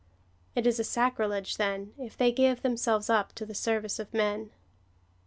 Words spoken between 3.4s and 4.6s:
the service of men.